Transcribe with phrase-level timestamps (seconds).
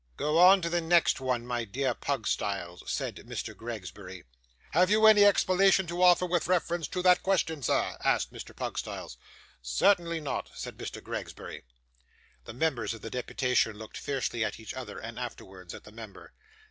[0.17, 3.55] 'Go on to the next one, my dear Pugstyles,' said Mr.
[3.55, 4.23] Gregsbury.
[4.71, 8.55] 'Have you any explanation to offer with reference to that question, sir?' asked Mr.
[8.55, 9.17] Pugstyles.
[9.61, 11.03] 'Certainly not,' said Mr.
[11.03, 11.65] Gregsbury.
[12.45, 16.33] The members of the deputation looked fiercely at each other, and afterwards at the member.